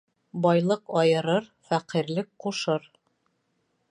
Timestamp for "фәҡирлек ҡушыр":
1.69-2.91